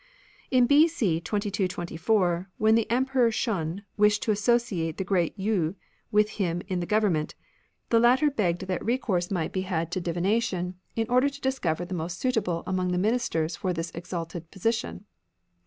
In 0.49 0.65
B.C. 0.65 1.19
2224, 1.21 2.49
when 2.57 2.73
the 2.73 2.89
Emperor 2.89 3.31
Shun 3.31 3.83
wished 3.97 4.23
to 4.23 4.31
associate 4.31 4.97
the 4.97 5.03
Great 5.03 5.37
Yii 5.37 5.75
with 6.11 6.31
him 6.41 6.63
in 6.67 6.79
the 6.79 6.87
govern 6.87 7.13
ment, 7.13 7.35
the 7.91 7.99
latter 7.99 8.31
begged 8.31 8.61
that 8.65 8.83
recourse 8.83 9.29
might 9.29 9.51
be 9.53 9.61
32 9.61 9.61
THE 9.71 9.75
ANCIENT 9.75 9.75
FAITH 9.75 9.79
had 9.79 9.91
to 9.91 10.01
divination, 10.01 10.75
in 10.95 11.07
order 11.07 11.29
to 11.29 11.39
discover 11.41 11.85
the 11.85 11.93
most 11.93 12.17
suitable 12.19 12.63
among 12.65 12.91
the 12.91 12.97
Ministers 12.97 13.55
for 13.57 13.73
this 13.73 13.91
exalted 13.93 14.49
position. 14.49 15.05